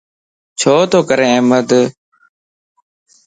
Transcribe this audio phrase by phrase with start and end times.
[0.59, 1.69] ڇو تو ڪري احمد؟